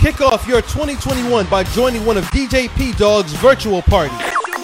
Kick 0.00 0.22
off 0.22 0.48
your 0.48 0.62
2021 0.62 1.44
by 1.48 1.62
joining 1.62 2.06
one 2.06 2.16
of 2.16 2.24
DJ 2.30 2.74
P 2.74 2.92
Dog's 2.92 3.34
virtual 3.34 3.82
parties. 3.82 4.16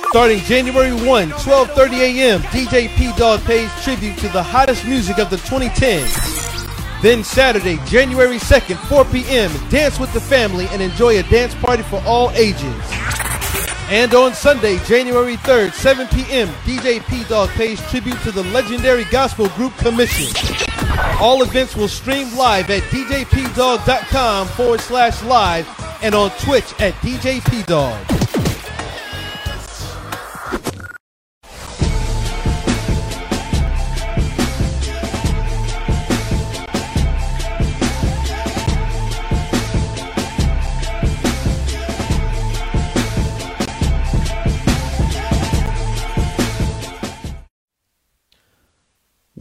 Starting 0.08 0.38
January 0.38 0.94
1, 0.94 1.30
12:30 1.30 1.92
a.m., 1.98 2.40
DJ 2.44 2.88
P 2.96 3.12
Dog 3.18 3.44
pays 3.44 3.70
tribute 3.84 4.16
to 4.16 4.28
the 4.30 4.42
hottest 4.42 4.86
music 4.86 5.18
of 5.18 5.28
the 5.28 5.36
2010s. 5.36 7.02
Then 7.02 7.22
Saturday, 7.22 7.76
January 7.84 8.38
2nd, 8.38 8.78
4 8.88 9.04
p.m., 9.04 9.50
dance 9.68 10.00
with 10.00 10.10
the 10.14 10.22
family 10.22 10.68
and 10.70 10.80
enjoy 10.80 11.18
a 11.18 11.22
dance 11.24 11.54
party 11.56 11.82
for 11.82 12.02
all 12.06 12.30
ages. 12.30 12.74
And 13.88 14.12
on 14.14 14.34
Sunday, 14.34 14.78
January 14.84 15.36
3rd, 15.36 15.72
7 15.72 16.08
p.m., 16.08 16.48
DJ 16.64 17.06
P 17.06 17.22
Dog 17.28 17.48
pays 17.50 17.80
tribute 17.88 18.20
to 18.22 18.32
the 18.32 18.42
legendary 18.44 19.04
gospel 19.04 19.48
group 19.50 19.76
Commission. 19.76 20.26
All 21.20 21.42
events 21.42 21.76
will 21.76 21.86
stream 21.86 22.34
live 22.36 22.68
at 22.70 22.82
djpdog.com 22.84 24.48
forward 24.48 24.80
slash 24.80 25.22
live 25.22 25.68
and 26.02 26.16
on 26.16 26.30
Twitch 26.30 26.72
at 26.80 26.94
djpdog. 26.94 28.15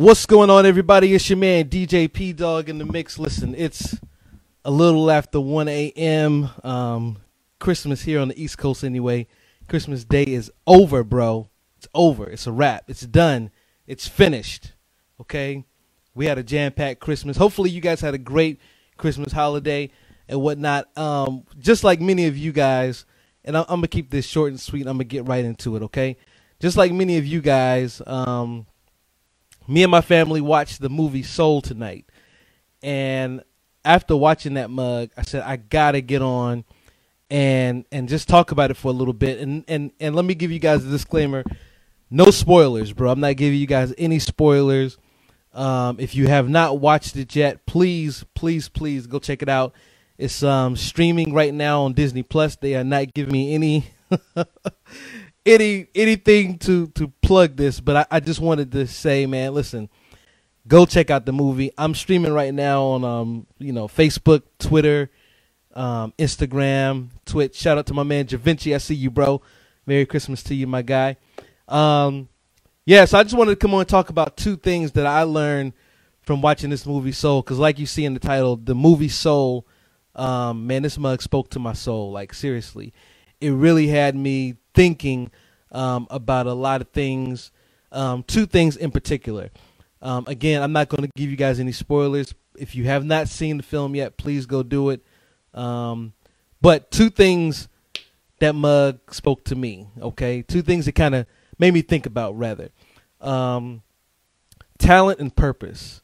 What's 0.05 0.27
going 0.27 0.51
on, 0.51 0.67
everybody? 0.67 1.15
It's 1.15 1.27
your 1.31 1.37
man 1.37 1.65
DJ 1.65 2.13
P 2.13 2.31
Dog 2.31 2.69
in 2.69 2.77
the 2.77 2.85
mix. 2.85 3.17
Listen, 3.17 3.55
it's 3.57 3.99
a 4.63 4.69
little 4.69 5.09
after 5.09 5.41
1 5.41 5.67
a.m. 5.67 6.51
Um, 6.63 7.17
Christmas 7.57 8.03
here 8.03 8.19
on 8.19 8.27
the 8.27 8.39
East 8.39 8.59
Coast, 8.59 8.83
anyway. 8.83 9.25
Christmas 9.67 10.03
Day 10.03 10.21
is 10.21 10.51
over, 10.67 11.03
bro. 11.03 11.49
It's 11.77 11.87
over. 11.95 12.29
It's 12.29 12.45
a 12.45 12.51
wrap. 12.51 12.83
It's 12.87 13.01
done. 13.01 13.49
It's 13.87 14.07
finished. 14.07 14.73
Okay? 15.21 15.65
We 16.13 16.27
had 16.27 16.37
a 16.37 16.43
jam 16.43 16.73
packed 16.73 16.99
Christmas. 16.99 17.35
Hopefully, 17.35 17.71
you 17.71 17.81
guys 17.81 17.99
had 17.99 18.13
a 18.13 18.19
great 18.19 18.59
Christmas 18.97 19.33
holiday 19.33 19.89
and 20.29 20.39
whatnot. 20.39 20.95
Um, 20.95 21.45
just 21.57 21.83
like 21.83 21.99
many 21.99 22.27
of 22.27 22.37
you 22.37 22.51
guys, 22.51 23.05
and 23.43 23.57
I'm, 23.57 23.65
I'm 23.67 23.79
going 23.79 23.81
to 23.81 23.87
keep 23.87 24.11
this 24.11 24.27
short 24.27 24.51
and 24.51 24.61
sweet. 24.61 24.81
I'm 24.81 24.97
going 24.97 24.99
to 24.99 25.05
get 25.05 25.27
right 25.27 25.43
into 25.43 25.75
it, 25.75 25.81
okay? 25.81 26.17
Just 26.59 26.77
like 26.77 26.91
many 26.91 27.17
of 27.17 27.25
you 27.25 27.41
guys, 27.41 28.03
um, 28.05 28.67
me 29.67 29.83
and 29.83 29.91
my 29.91 30.01
family 30.01 30.41
watched 30.41 30.81
the 30.81 30.89
movie 30.89 31.23
Soul 31.23 31.61
tonight. 31.61 32.05
And 32.83 33.43
after 33.83 34.15
watching 34.15 34.55
that 34.55 34.69
mug, 34.69 35.09
I 35.17 35.23
said 35.23 35.43
I 35.43 35.57
gotta 35.57 36.01
get 36.01 36.21
on 36.21 36.65
and 37.29 37.85
and 37.91 38.07
just 38.09 38.27
talk 38.27 38.51
about 38.51 38.71
it 38.71 38.77
for 38.77 38.89
a 38.89 38.93
little 38.93 39.13
bit. 39.13 39.39
And 39.39 39.63
and 39.67 39.91
and 39.99 40.15
let 40.15 40.25
me 40.25 40.35
give 40.35 40.51
you 40.51 40.59
guys 40.59 40.85
a 40.85 40.89
disclaimer: 40.89 41.43
no 42.09 42.31
spoilers, 42.31 42.93
bro. 42.93 43.11
I'm 43.11 43.19
not 43.19 43.37
giving 43.37 43.59
you 43.59 43.67
guys 43.67 43.93
any 43.97 44.19
spoilers. 44.19 44.97
Um, 45.53 45.99
if 45.99 46.15
you 46.15 46.27
have 46.27 46.49
not 46.49 46.79
watched 46.79 47.15
it 47.15 47.35
yet, 47.35 47.65
please, 47.65 48.25
please, 48.35 48.67
please 48.67 49.07
go 49.07 49.19
check 49.19 49.41
it 49.41 49.49
out. 49.49 49.73
It's 50.17 50.43
um, 50.43 50.75
streaming 50.75 51.33
right 51.33 51.53
now 51.53 51.83
on 51.83 51.93
Disney 51.93 52.23
Plus. 52.23 52.57
They 52.57 52.75
are 52.75 52.83
not 52.83 53.13
giving 53.13 53.31
me 53.31 53.53
any 53.53 53.85
any 55.45 55.87
anything 55.93 56.57
to 56.59 56.87
to 56.87 57.09
plug 57.21 57.55
this, 57.55 57.79
but 57.79 57.95
I, 57.95 58.17
I 58.17 58.19
just 58.19 58.39
wanted 58.39 58.71
to 58.73 58.87
say, 58.87 59.25
man, 59.25 59.53
listen, 59.53 59.89
go 60.67 60.85
check 60.85 61.09
out 61.09 61.25
the 61.25 61.33
movie. 61.33 61.71
I'm 61.77 61.93
streaming 61.95 62.33
right 62.33 62.53
now 62.53 62.83
on 62.83 63.03
um 63.03 63.47
you 63.59 63.71
know 63.73 63.87
Facebook, 63.87 64.43
Twitter, 64.59 65.09
um, 65.73 66.13
Instagram, 66.17 67.09
Twitch. 67.25 67.55
Shout 67.55 67.77
out 67.77 67.85
to 67.87 67.93
my 67.93 68.03
man 68.03 68.25
Javinci. 68.25 68.73
I 68.73 68.79
see 68.79 68.95
you, 68.95 69.11
bro. 69.11 69.41
Merry 69.85 70.05
Christmas 70.05 70.41
to 70.43 70.55
you, 70.55 70.65
my 70.65 70.81
guy. 70.81 71.17
Um, 71.67 72.29
yeah, 72.85 73.05
so 73.05 73.17
I 73.19 73.23
just 73.23 73.35
wanted 73.35 73.51
to 73.51 73.55
come 73.57 73.73
on 73.73 73.81
and 73.81 73.89
talk 73.89 74.09
about 74.09 74.37
two 74.37 74.55
things 74.57 74.93
that 74.93 75.05
I 75.05 75.23
learned 75.23 75.73
from 76.21 76.41
watching 76.41 76.69
this 76.69 76.85
movie 76.85 77.11
Soul. 77.11 77.41
Because, 77.41 77.59
like 77.59 77.77
you 77.79 77.85
see 77.85 78.05
in 78.05 78.13
the 78.13 78.19
title, 78.19 78.55
the 78.57 78.75
movie 78.75 79.09
Soul, 79.09 79.67
um, 80.15 80.65
man, 80.67 80.83
this 80.83 80.97
mug 80.97 81.21
spoke 81.21 81.49
to 81.51 81.59
my 81.59 81.73
soul. 81.73 82.11
Like 82.11 82.33
seriously, 82.33 82.93
it 83.41 83.51
really 83.51 83.87
had 83.87 84.15
me 84.15 84.55
thinking 84.73 85.31
um, 85.71 86.07
about 86.09 86.47
a 86.47 86.53
lot 86.53 86.81
of 86.81 86.89
things. 86.89 87.51
Um, 87.91 88.23
two 88.23 88.45
things 88.45 88.75
in 88.75 88.91
particular. 88.91 89.49
Um, 90.01 90.25
again, 90.27 90.61
I'm 90.61 90.73
not 90.73 90.89
going 90.89 91.03
to 91.03 91.11
give 91.15 91.29
you 91.29 91.35
guys 91.35 91.59
any 91.59 91.71
spoilers. 91.71 92.33
If 92.57 92.75
you 92.75 92.85
have 92.85 93.03
not 93.03 93.27
seen 93.27 93.57
the 93.57 93.63
film 93.63 93.95
yet, 93.95 94.17
please 94.17 94.45
go 94.45 94.63
do 94.63 94.89
it. 94.89 95.03
Um, 95.53 96.13
but 96.61 96.91
two 96.91 97.09
things 97.09 97.67
that 98.39 98.53
mug 98.55 98.99
spoke 99.13 99.45
to 99.45 99.55
me. 99.55 99.87
Okay, 99.99 100.41
two 100.41 100.61
things 100.61 100.85
that 100.85 100.93
kind 100.95 101.15
of 101.15 101.25
made 101.57 101.73
me 101.73 101.81
think 101.81 102.05
about 102.05 102.37
rather. 102.37 102.69
Um, 103.21 103.81
talent 104.77 105.19
and 105.19 105.35
purpose. 105.35 106.01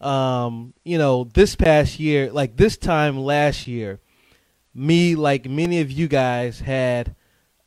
Um, 0.00 0.74
you 0.84 0.98
know, 0.98 1.24
this 1.24 1.56
past 1.56 1.98
year, 1.98 2.30
like 2.30 2.56
this 2.56 2.76
time 2.76 3.18
last 3.18 3.66
year, 3.66 4.00
me, 4.74 5.14
like 5.14 5.48
many 5.48 5.80
of 5.80 5.90
you 5.90 6.08
guys, 6.08 6.60
had 6.60 7.14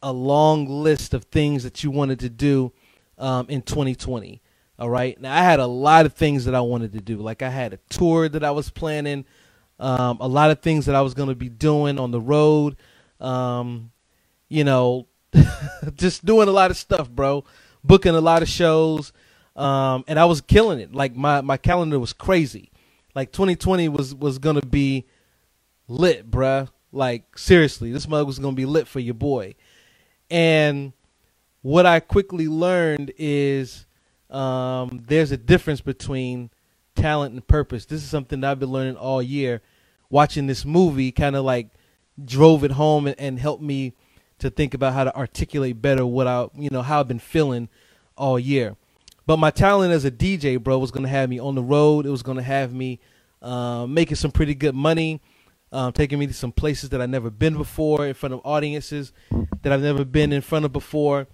a 0.02 0.12
long 0.14 0.68
list 0.68 1.14
of 1.14 1.26
things 1.26 1.64
that 1.64 1.84
you 1.84 1.92
wanted 1.92 2.20
to 2.20 2.30
do 2.30 2.72
um, 3.18 3.48
in 3.50 3.62
2020. 3.62 4.42
All 4.80 4.90
right. 4.90 5.20
Now 5.20 5.36
I 5.36 5.42
had 5.42 5.60
a 5.60 5.66
lot 5.68 6.06
of 6.06 6.14
things 6.14 6.46
that 6.46 6.54
I 6.54 6.62
wanted 6.62 6.94
to 6.94 7.02
do. 7.02 7.18
Like 7.18 7.42
I 7.42 7.50
had 7.50 7.74
a 7.74 7.80
tour 7.90 8.30
that 8.30 8.44
I 8.44 8.52
was 8.52 8.70
planning, 8.70 9.26
um, 9.80 10.18
a 10.20 10.28
lot 10.28 10.52
of 10.52 10.62
things 10.62 10.86
that 10.86 10.96
I 10.96 11.02
was 11.02 11.14
going 11.14 11.30
to 11.30 11.36
be 11.36 11.50
doing 11.50 12.00
on 12.00 12.12
the 12.12 12.22
road. 12.22 12.78
Um, 13.20 13.92
you 14.50 14.64
know, 14.64 15.08
just 15.96 16.26
doing 16.26 16.48
a 16.48 16.52
lot 16.52 16.70
of 16.72 16.78
stuff, 16.78 17.10
bro. 17.10 17.44
Booking 17.84 18.16
a 18.16 18.22
lot 18.22 18.42
of 18.42 18.50
shows, 18.50 19.14
um, 19.56 20.04
and 20.08 20.20
I 20.20 20.26
was 20.26 20.42
killing 20.42 20.80
it. 20.80 20.94
Like 20.94 21.16
my 21.16 21.42
my 21.42 21.58
calendar 21.58 22.00
was 22.00 22.14
crazy. 22.14 22.72
Like 23.16 23.32
2020 23.32 23.90
was 23.90 24.14
was 24.14 24.40
gonna 24.40 24.62
be 24.62 25.06
lit, 25.88 26.30
bruh. 26.30 26.70
Like 26.92 27.38
seriously, 27.38 27.92
this 27.92 28.08
mug 28.08 28.28
was 28.28 28.40
gonna 28.40 28.56
be 28.56 28.66
lit 28.66 28.88
for 28.88 29.00
your 29.00 29.14
boy. 29.16 29.56
And 30.30 30.94
what 31.62 31.86
I 31.86 32.00
quickly 32.00 32.48
learned 32.48 33.14
is 33.18 33.86
um, 34.30 35.04
there's 35.08 35.32
a 35.32 35.38
difference 35.38 35.82
between 35.82 36.50
talent 36.96 37.34
and 37.34 37.46
purpose. 37.48 37.86
This 37.86 38.04
is 38.04 38.10
something 38.10 38.42
that 38.42 38.52
I've 38.52 38.60
been 38.60 38.72
learning 38.72 38.98
all 38.98 39.22
year. 39.22 39.62
Watching 40.10 40.48
this 40.48 40.66
movie 40.66 41.12
kind 41.12 41.36
of 41.36 41.44
like 41.44 41.70
drove 42.24 42.64
it 42.64 42.72
home 42.72 43.08
and, 43.08 43.20
and 43.20 43.40
helped 43.40 43.62
me 43.62 43.94
to 44.40 44.50
think 44.50 44.74
about 44.74 44.94
how 44.94 45.04
to 45.04 45.16
articulate 45.16 45.82
better 45.82 46.06
what 46.06 46.28
I, 46.28 46.48
you 46.56 46.70
know, 46.70 46.82
how 46.82 47.00
I've 47.00 47.08
been 47.08 47.20
feeling 47.20 47.70
all 48.18 48.40
year. 48.40 48.76
But 49.26 49.38
my 49.38 49.52
talent 49.52 49.92
as 49.94 50.06
a 50.06 50.12
DJ, 50.12 50.62
bro, 50.62 50.78
was 50.78 50.92
going 50.92 51.04
to 51.04 51.10
have 51.10 51.30
me 51.30 51.40
on 51.40 51.56
the 51.56 51.62
road. 51.62 52.06
It 52.06 52.10
was 52.10 52.24
going 52.24 52.38
to 52.38 52.44
have 52.44 52.74
me 52.74 53.00
uh, 53.42 53.86
making 53.88 54.16
some 54.16 54.32
pretty 54.32 54.56
good 54.56 54.76
money 54.76 55.22
um, 55.72 55.92
taking 55.92 56.20
me 56.20 56.28
to 56.28 56.34
some 56.34 56.52
places 56.52 56.90
that 56.90 57.02
I've 57.02 57.10
never 57.10 57.30
been 57.30 57.56
before, 57.58 58.06
in 58.06 58.14
front 58.14 58.34
of 58.34 58.42
audiences 58.44 59.14
that 59.62 59.72
I've 59.74 59.82
never 59.82 60.06
been 60.06 60.32
in 60.32 60.42
front 60.42 60.66
of 60.66 60.72
before, 60.74 61.28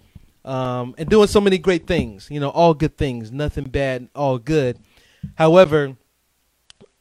um, 0.44 0.94
and 0.98 1.08
doing 1.08 1.28
so 1.28 1.40
many 1.40 1.58
great 1.58 1.86
things. 1.86 2.28
You 2.30 2.40
know, 2.40 2.50
all 2.50 2.74
good 2.74 2.96
things, 2.96 3.30
nothing 3.30 3.64
bad, 3.64 4.08
all 4.14 4.38
good. 4.38 4.78
However, 5.36 5.96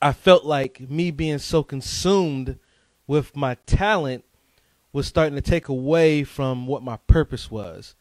I 0.01 0.13
felt 0.13 0.45
like 0.45 0.79
me 0.89 1.11
being 1.11 1.39
so 1.39 1.63
consumed 1.63 2.59
with 3.07 3.35
my 3.35 3.55
talent 3.65 4.25
was 4.91 5.07
starting 5.07 5.35
to 5.35 5.41
take 5.41 5.69
away 5.69 6.23
from 6.23 6.67
what 6.67 6.83
my 6.83 6.97
purpose 7.07 7.49
was. 7.49 7.95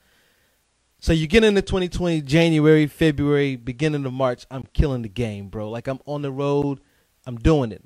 So 0.99 1.13
you 1.13 1.27
get 1.27 1.43
into 1.43 1.63
2020, 1.63 2.21
January, 2.23 2.87
February, 2.87 3.57
beginning 3.57 4.05
of 4.07 4.13
March, 4.13 4.47
I'm 4.51 4.65
killing 4.73 5.03
the 5.03 5.09
game, 5.09 5.49
bro. 5.49 5.69
Like 5.71 5.89
I'm 5.89 5.99
on 6.07 6.23
the 6.23 6.31
road, 6.31 6.81
I'm 7.27 7.37
doing 7.39 7.73
it, 7.73 7.83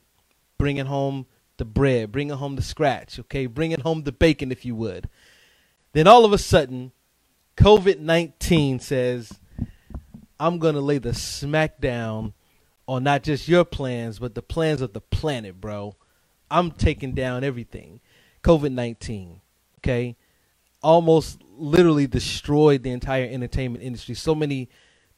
bringing 0.59 0.87
home 0.87 1.27
the 1.59 1.65
bread, 1.65 2.13
bringing 2.13 2.37
home 2.37 2.57
the 2.57 2.63
scratch, 2.63 3.19
okay, 3.19 3.47
bringing 3.47 3.81
home 3.81 4.03
the 4.03 4.13
bacon, 4.13 4.53
if 4.53 4.65
you 4.65 4.75
would. 4.75 5.09
Then 5.93 6.07
all 6.07 6.25
of 6.25 6.33
a 6.33 6.39
sudden, 6.39 6.93
COVID 7.57 8.01
19 8.01 8.81
says, 8.81 9.33
I'm 10.39 10.59
going 10.59 10.75
to 10.75 10.81
lay 10.81 10.99
the 10.99 11.11
smackdown 11.11 12.35
on 12.87 13.05
not 13.05 13.23
just 13.23 13.49
your 13.49 13.65
plans, 13.65 14.19
but 14.19 14.35
the 14.35 14.43
plans 14.43 14.81
of 14.81 14.93
the 14.93 15.01
planet, 15.01 15.61
bro. 15.61 15.97
I'm 16.51 16.71
taking 16.71 17.13
down 17.13 17.43
everything. 17.43 18.01
COVID 18.45 18.73
19, 18.73 19.41
okay, 19.81 20.17
almost 20.83 21.41
literally 21.57 22.07
destroyed 22.07 22.83
the 22.83 22.91
entire 22.91 23.25
entertainment 23.25 23.83
industry. 23.83 24.15
So 24.15 24.35
many 24.35 24.69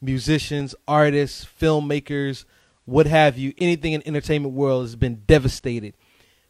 musicians, 0.01 0.73
artists, 0.87 1.45
filmmakers, 1.59 2.45
what 2.85 3.05
have 3.05 3.37
you, 3.37 3.53
anything 3.59 3.93
in 3.93 4.01
entertainment 4.07 4.55
world 4.55 4.83
has 4.83 4.95
been 4.95 5.21
devastated 5.27 5.93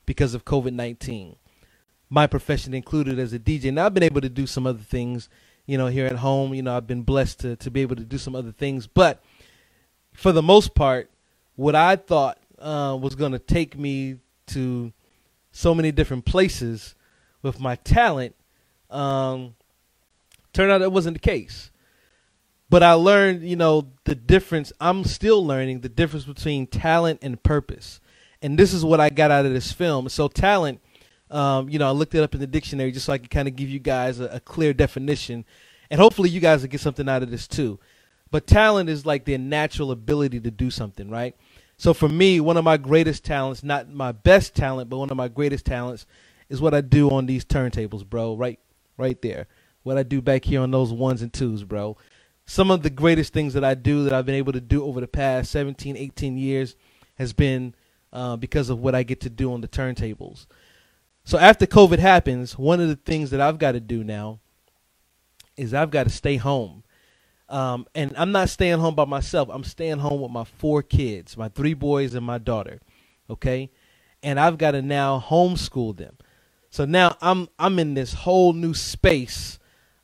because 0.09 0.33
of 0.33 0.43
COVID 0.43 0.73
19. 0.73 1.35
My 2.09 2.25
profession 2.25 2.73
included 2.73 3.19
as 3.19 3.31
a 3.31 3.37
DJ. 3.37 3.71
Now, 3.71 3.85
I've 3.85 3.93
been 3.93 4.01
able 4.01 4.21
to 4.21 4.29
do 4.29 4.47
some 4.47 4.65
other 4.65 4.79
things, 4.79 5.29
you 5.67 5.77
know, 5.77 5.85
here 5.85 6.07
at 6.07 6.15
home. 6.15 6.55
You 6.55 6.63
know, 6.63 6.75
I've 6.75 6.87
been 6.87 7.03
blessed 7.03 7.41
to, 7.41 7.55
to 7.57 7.69
be 7.69 7.81
able 7.83 7.95
to 7.95 8.03
do 8.03 8.17
some 8.17 8.33
other 8.33 8.51
things. 8.51 8.87
But 8.87 9.21
for 10.11 10.31
the 10.31 10.41
most 10.41 10.73
part, 10.73 11.11
what 11.57 11.75
I 11.75 11.95
thought 11.95 12.39
uh, 12.57 12.97
was 12.99 13.13
going 13.13 13.33
to 13.33 13.37
take 13.39 13.77
me 13.77 14.15
to 14.47 14.91
so 15.51 15.75
many 15.75 15.91
different 15.91 16.25
places 16.25 16.95
with 17.43 17.59
my 17.59 17.75
talent. 17.75 18.33
Um, 18.89 19.53
turned 20.53 20.71
out 20.71 20.79
that 20.79 20.91
wasn't 20.91 21.17
the 21.17 21.19
case. 21.19 21.69
But 22.67 22.81
I 22.81 22.93
learned, 22.93 23.47
you 23.47 23.55
know, 23.55 23.91
the 24.05 24.15
difference. 24.15 24.73
I'm 24.81 25.03
still 25.03 25.45
learning 25.45 25.81
the 25.81 25.89
difference 25.89 26.25
between 26.25 26.65
talent 26.65 27.19
and 27.21 27.43
purpose. 27.43 28.01
And 28.41 28.57
this 28.57 28.73
is 28.73 28.85
what 28.85 28.99
I 28.99 29.09
got 29.09 29.31
out 29.31 29.45
of 29.45 29.53
this 29.53 29.71
film. 29.71 30.07
So, 30.09 30.27
talent, 30.27 30.79
um, 31.29 31.69
you 31.69 31.77
know, 31.79 31.87
I 31.87 31.91
looked 31.91 32.15
it 32.15 32.23
up 32.23 32.33
in 32.33 32.39
the 32.39 32.47
dictionary 32.47 32.91
just 32.91 33.05
so 33.05 33.13
I 33.13 33.17
could 33.17 33.29
kind 33.29 33.47
of 33.47 33.55
give 33.55 33.69
you 33.69 33.79
guys 33.79 34.19
a, 34.19 34.25
a 34.25 34.39
clear 34.39 34.73
definition. 34.73 35.45
And 35.89 35.99
hopefully, 35.99 36.29
you 36.29 36.39
guys 36.39 36.61
will 36.61 36.69
get 36.69 36.81
something 36.81 37.09
out 37.09 37.23
of 37.23 37.31
this 37.31 37.47
too. 37.47 37.79
But 38.31 38.47
talent 38.47 38.89
is 38.89 39.05
like 39.05 39.25
their 39.25 39.37
natural 39.37 39.91
ability 39.91 40.39
to 40.41 40.51
do 40.51 40.69
something, 40.69 41.09
right? 41.09 41.35
So, 41.77 41.93
for 41.93 42.09
me, 42.09 42.39
one 42.39 42.57
of 42.57 42.63
my 42.63 42.77
greatest 42.77 43.25
talents, 43.25 43.63
not 43.63 43.89
my 43.89 44.11
best 44.11 44.55
talent, 44.55 44.89
but 44.89 44.97
one 44.97 45.09
of 45.09 45.17
my 45.17 45.27
greatest 45.27 45.65
talents, 45.65 46.05
is 46.47 46.61
what 46.61 46.73
I 46.73 46.81
do 46.81 47.09
on 47.09 47.25
these 47.25 47.43
turntables, 47.43 48.07
bro. 48.07 48.35
Right, 48.35 48.59
right 48.97 49.21
there. 49.21 49.47
What 49.83 49.97
I 49.97 50.03
do 50.03 50.21
back 50.21 50.45
here 50.45 50.61
on 50.61 50.71
those 50.71 50.93
ones 50.93 51.21
and 51.21 51.33
twos, 51.33 51.63
bro 51.63 51.97
some 52.49 52.71
of 52.71 52.81
the 52.81 52.89
greatest 52.89 53.31
things 53.31 53.53
that 53.53 53.63
I 53.63 53.75
do 53.75 54.03
that 54.05 54.13
I've 54.13 54.25
been 54.25 54.33
able 54.33 54.53
to 54.53 54.59
do 54.59 54.83
over 54.83 54.99
the 54.99 55.07
past 55.07 55.51
17, 55.51 55.95
18 55.95 56.35
years 56.35 56.75
has 57.19 57.31
been 57.31 57.75
uh, 58.11 58.35
because 58.35 58.69
of 58.69 58.79
what 58.79 58.95
I 58.95 59.03
get 59.03 59.21
to 59.21 59.29
do 59.29 59.53
on 59.53 59.61
the 59.61 59.67
turntables. 59.67 60.47
So 61.23 61.37
after 61.37 61.65
COVID 61.65 61.99
happens, 61.99 62.57
one 62.57 62.79
of 62.79 62.87
the 62.87 62.95
things 62.95 63.29
that 63.31 63.41
I've 63.41 63.59
got 63.59 63.73
to 63.73 63.79
do 63.79 64.03
now 64.03 64.39
is 65.57 65.73
I've 65.73 65.91
got 65.91 66.03
to 66.03 66.09
stay 66.09 66.37
home. 66.37 66.83
Um, 67.49 67.87
and 67.95 68.13
I'm 68.15 68.31
not 68.31 68.49
staying 68.49 68.79
home 68.79 68.95
by 68.95 69.05
myself. 69.05 69.49
I'm 69.51 69.63
staying 69.63 69.99
home 69.99 70.21
with 70.21 70.31
my 70.31 70.43
four 70.43 70.81
kids, 70.83 71.35
my 71.35 71.49
three 71.49 71.73
boys 71.73 72.13
and 72.13 72.25
my 72.25 72.37
daughter. 72.37 72.79
Okay? 73.29 73.71
And 74.23 74.39
I've 74.39 74.57
got 74.57 74.71
to 74.71 74.81
now 74.81 75.23
homeschool 75.25 75.97
them. 75.97 76.17
So 76.69 76.85
now 76.85 77.15
I'm 77.21 77.49
I'm 77.57 77.79
in 77.79 77.95
this 77.95 78.13
whole 78.13 78.53
new 78.53 78.73
space 78.73 79.57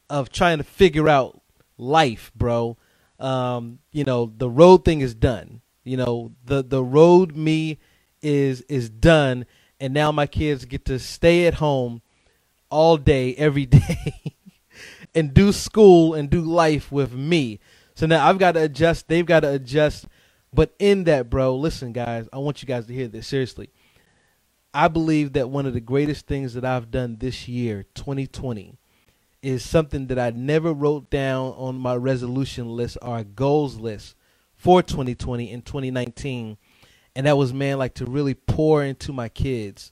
of 0.09 0.31
trying 0.31 0.57
to 0.57 0.63
figure 0.63 1.07
out 1.07 1.41
life, 1.77 2.31
bro. 2.35 2.77
Um, 3.19 3.79
you 3.91 4.03
know, 4.03 4.31
the 4.35 4.49
road 4.49 4.83
thing 4.83 5.01
is 5.01 5.13
done. 5.13 5.61
You 5.83 5.97
know, 5.97 6.31
the 6.43 6.63
the 6.63 6.83
road 6.83 7.35
me 7.35 7.79
is 8.25 8.61
is 8.61 8.89
done 8.89 9.45
and 9.79 9.93
now 9.93 10.11
my 10.11 10.25
kids 10.25 10.65
get 10.65 10.83
to 10.85 10.97
stay 10.97 11.45
at 11.45 11.55
home 11.55 12.01
all 12.71 12.97
day 12.97 13.35
every 13.35 13.65
day 13.67 14.35
and 15.13 15.33
do 15.33 15.51
school 15.51 16.15
and 16.15 16.29
do 16.29 16.41
life 16.41 16.91
with 16.91 17.13
me. 17.13 17.59
So 17.93 18.07
now 18.07 18.27
I've 18.27 18.39
got 18.39 18.53
to 18.53 18.63
adjust, 18.63 19.07
they've 19.07 19.25
got 19.25 19.41
to 19.41 19.51
adjust. 19.51 20.07
But 20.51 20.73
in 20.79 21.03
that, 21.03 21.29
bro, 21.29 21.55
listen 21.55 21.93
guys, 21.93 22.27
I 22.33 22.39
want 22.39 22.61
you 22.61 22.67
guys 22.67 22.87
to 22.87 22.93
hear 22.93 23.07
this 23.07 23.27
seriously. 23.27 23.69
I 24.73 24.87
believe 24.87 25.33
that 25.33 25.49
one 25.49 25.67
of 25.67 25.73
the 25.73 25.79
greatest 25.79 26.25
things 26.25 26.55
that 26.55 26.65
I've 26.65 26.91
done 26.91 27.17
this 27.19 27.47
year, 27.47 27.85
2020, 27.93 28.77
is 29.41 29.63
something 29.63 30.07
that 30.07 30.17
I 30.17 30.31
never 30.31 30.73
wrote 30.73 31.11
down 31.11 31.53
on 31.57 31.77
my 31.77 31.95
resolution 31.95 32.75
list 32.75 32.97
or 33.01 33.23
goals 33.23 33.77
list 33.77 34.15
for 34.55 34.81
2020 34.81 35.51
and 35.51 35.63
2019. 35.63 36.57
And 37.15 37.27
that 37.27 37.37
was, 37.37 37.53
man, 37.53 37.77
like 37.77 37.95
to 37.95 38.05
really 38.05 38.33
pour 38.33 38.83
into 38.83 39.13
my 39.13 39.29
kids. 39.29 39.91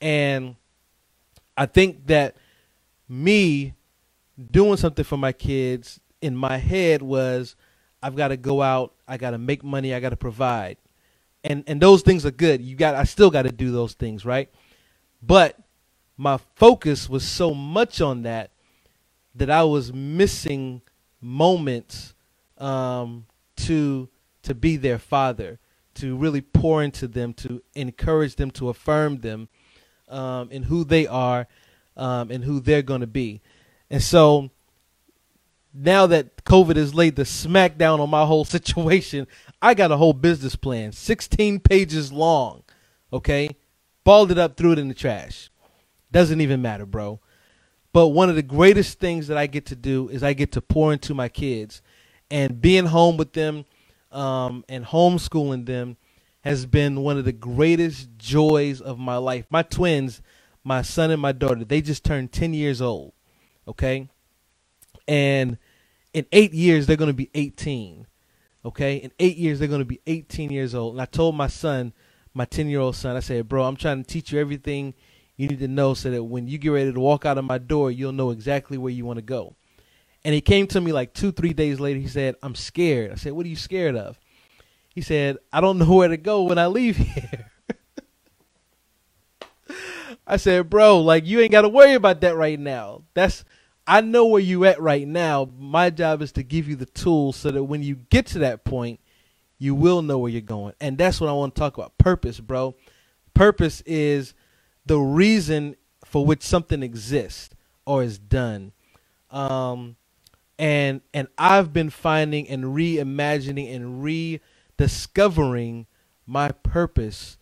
And 0.00 0.56
I 1.56 1.66
think 1.66 2.06
that 2.08 2.36
me 3.08 3.74
doing 4.50 4.76
something 4.76 5.04
for 5.04 5.16
my 5.16 5.32
kids 5.32 6.00
in 6.20 6.36
my 6.36 6.56
head 6.58 7.02
was 7.02 7.56
I've 8.02 8.16
got 8.16 8.28
to 8.28 8.36
go 8.36 8.62
out, 8.62 8.94
I 9.06 9.16
got 9.16 9.32
to 9.32 9.38
make 9.38 9.64
money, 9.64 9.94
I 9.94 10.00
got 10.00 10.10
to 10.10 10.16
provide. 10.16 10.76
And 11.44 11.64
and 11.66 11.80
those 11.80 12.02
things 12.02 12.26
are 12.26 12.30
good. 12.32 12.62
You 12.62 12.76
got 12.76 12.94
I 12.94 13.04
still 13.04 13.30
got 13.30 13.42
to 13.42 13.52
do 13.52 13.70
those 13.72 13.94
things, 13.94 14.24
right? 14.24 14.50
But 15.22 15.58
my 16.16 16.38
focus 16.56 17.08
was 17.08 17.24
so 17.26 17.54
much 17.54 18.00
on 18.00 18.22
that 18.22 18.50
that 19.34 19.50
I 19.50 19.62
was 19.64 19.92
missing 19.92 20.82
moments 21.20 22.14
um, 22.58 23.26
to 23.56 24.08
to 24.42 24.54
be 24.54 24.76
their 24.76 24.98
father, 24.98 25.58
to 26.00 26.16
really 26.16 26.40
pour 26.40 26.82
into 26.82 27.08
them, 27.08 27.32
to 27.34 27.62
encourage 27.74 28.36
them, 28.36 28.50
to 28.52 28.68
affirm 28.68 29.18
them 29.18 29.48
um, 30.08 30.50
in 30.50 30.64
who 30.64 30.84
they 30.84 31.06
are 31.06 31.46
um, 31.96 32.30
and 32.30 32.44
who 32.44 32.60
they're 32.60 32.82
going 32.82 33.00
to 33.00 33.06
be. 33.06 33.40
And 33.90 34.02
so 34.02 34.50
now 35.72 36.06
that 36.06 36.44
COVID 36.44 36.76
has 36.76 36.94
laid 36.94 37.16
the 37.16 37.22
smackdown 37.22 38.00
on 38.00 38.10
my 38.10 38.24
whole 38.24 38.44
situation, 38.56 39.26
I 39.60 39.74
got 39.74 39.92
a 39.92 39.96
whole 39.96 40.12
business 40.12 40.56
plan, 40.56 40.92
16 40.92 41.60
pages 41.60 42.12
long. 42.12 42.62
Okay, 43.12 43.56
balled 44.04 44.30
it 44.30 44.38
up, 44.38 44.56
threw 44.56 44.72
it 44.72 44.78
in 44.78 44.88
the 44.88 44.94
trash. 44.94 45.50
Doesn't 46.12 46.40
even 46.40 46.62
matter, 46.62 46.86
bro. 46.86 47.20
But 47.92 48.08
one 48.08 48.28
of 48.28 48.36
the 48.36 48.42
greatest 48.42 48.98
things 48.98 49.28
that 49.28 49.38
I 49.38 49.46
get 49.46 49.66
to 49.66 49.76
do 49.76 50.08
is 50.08 50.22
I 50.22 50.34
get 50.34 50.52
to 50.52 50.60
pour 50.60 50.92
into 50.92 51.14
my 51.14 51.28
kids, 51.28 51.80
and 52.30 52.60
being 52.60 52.86
home 52.86 53.16
with 53.16 53.32
them 53.32 53.64
um, 54.10 54.64
and 54.68 54.84
homeschooling 54.84 55.66
them 55.66 55.96
has 56.42 56.66
been 56.66 57.02
one 57.02 57.18
of 57.18 57.24
the 57.24 57.32
greatest 57.32 58.08
joys 58.16 58.80
of 58.80 58.98
my 58.98 59.16
life. 59.16 59.46
My 59.50 59.62
twins, 59.62 60.22
my 60.64 60.82
son 60.82 61.10
and 61.10 61.20
my 61.20 61.32
daughter, 61.32 61.64
they 61.64 61.80
just 61.80 62.04
turned 62.04 62.32
10 62.32 62.54
years 62.54 62.80
old. 62.80 63.12
Okay. 63.66 64.08
And 65.06 65.58
in 66.12 66.26
eight 66.32 66.52
years, 66.52 66.86
they're 66.86 66.96
going 66.96 67.10
to 67.10 67.14
be 67.14 67.30
18. 67.34 68.06
Okay. 68.64 68.96
In 68.96 69.12
eight 69.18 69.36
years, 69.36 69.58
they're 69.58 69.68
going 69.68 69.80
to 69.80 69.84
be 69.84 70.00
18 70.06 70.50
years 70.50 70.74
old. 70.74 70.94
And 70.94 71.02
I 71.02 71.06
told 71.06 71.34
my 71.34 71.48
son, 71.48 71.92
my 72.34 72.44
10 72.44 72.68
year 72.68 72.80
old 72.80 72.96
son, 72.96 73.16
I 73.16 73.20
said, 73.20 73.48
bro, 73.48 73.64
I'm 73.64 73.76
trying 73.76 74.02
to 74.04 74.08
teach 74.08 74.32
you 74.32 74.40
everything 74.40 74.94
you 75.36 75.48
need 75.48 75.60
to 75.60 75.68
know 75.68 75.94
so 75.94 76.10
that 76.10 76.24
when 76.24 76.48
you 76.48 76.58
get 76.58 76.70
ready 76.70 76.92
to 76.92 77.00
walk 77.00 77.24
out 77.24 77.38
of 77.38 77.44
my 77.44 77.58
door, 77.58 77.90
you'll 77.90 78.12
know 78.12 78.30
exactly 78.30 78.76
where 78.76 78.92
you 78.92 79.04
want 79.04 79.18
to 79.18 79.22
go. 79.22 79.54
And 80.28 80.34
he 80.34 80.42
came 80.42 80.66
to 80.66 80.80
me 80.82 80.92
like 80.92 81.14
two, 81.14 81.32
three 81.32 81.54
days 81.54 81.80
later. 81.80 81.98
He 81.98 82.06
said, 82.06 82.36
I'm 82.42 82.54
scared. 82.54 83.12
I 83.12 83.14
said, 83.14 83.32
What 83.32 83.46
are 83.46 83.48
you 83.48 83.56
scared 83.56 83.96
of? 83.96 84.20
He 84.94 85.00
said, 85.00 85.38
I 85.50 85.62
don't 85.62 85.78
know 85.78 85.90
where 85.90 86.08
to 86.08 86.18
go 86.18 86.42
when 86.42 86.58
I 86.58 86.66
leave 86.66 86.96
here. 86.98 87.50
I 90.26 90.36
said, 90.36 90.68
Bro, 90.68 91.00
like, 91.00 91.24
you 91.24 91.40
ain't 91.40 91.50
got 91.50 91.62
to 91.62 91.70
worry 91.70 91.94
about 91.94 92.20
that 92.20 92.36
right 92.36 92.60
now. 92.60 93.04
That's. 93.14 93.42
I 93.86 94.02
know 94.02 94.26
where 94.26 94.42
you 94.42 94.66
at 94.66 94.78
right 94.82 95.08
now. 95.08 95.48
My 95.58 95.88
job 95.88 96.20
is 96.20 96.32
to 96.32 96.42
give 96.42 96.68
you 96.68 96.76
the 96.76 96.84
tools 96.84 97.36
so 97.36 97.50
that 97.50 97.64
when 97.64 97.82
you 97.82 97.94
get 97.96 98.26
to 98.26 98.40
that 98.40 98.64
point, 98.64 99.00
you 99.56 99.74
will 99.74 100.02
know 100.02 100.18
where 100.18 100.30
you're 100.30 100.42
going. 100.42 100.74
And 100.78 100.98
that's 100.98 101.22
what 101.22 101.30
I 101.30 101.32
want 101.32 101.54
to 101.54 101.58
talk 101.58 101.78
about. 101.78 101.96
Purpose, 101.96 102.38
bro. 102.38 102.74
Purpose 103.32 103.80
is 103.86 104.34
the 104.84 104.98
reason 104.98 105.74
for 106.04 106.26
which 106.26 106.42
something 106.42 106.82
exists 106.82 107.54
or 107.86 108.02
is 108.02 108.18
done. 108.18 108.72
Um, 109.30 109.96
and 110.58 111.00
and 111.14 111.28
I've 111.38 111.72
been 111.72 111.90
finding 111.90 112.48
and 112.48 112.64
reimagining 112.64 113.74
and 113.74 114.02
rediscovering 114.02 115.86
my 116.26 116.50
purpose. 116.50 117.36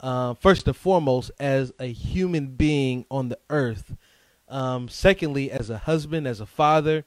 Uh, 0.00 0.34
first 0.34 0.66
and 0.68 0.76
foremost, 0.76 1.30
as 1.40 1.72
a 1.80 1.86
human 1.86 2.48
being 2.48 3.04
on 3.10 3.30
the 3.30 3.38
earth. 3.50 3.96
Um, 4.48 4.88
secondly, 4.88 5.50
as 5.50 5.70
a 5.70 5.78
husband, 5.78 6.28
as 6.28 6.40
a 6.40 6.46
father, 6.46 7.04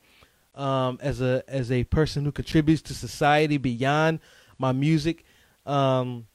um, 0.56 1.00
as 1.02 1.22
a 1.22 1.44
as 1.48 1.72
a 1.72 1.86
person 1.86 2.26
who 2.26 2.32
contributes 2.34 2.82
to 2.84 2.94
society 2.94 3.58
beyond 3.58 4.20
my 4.58 4.74
music. 4.74 5.24
Um, 5.66 6.28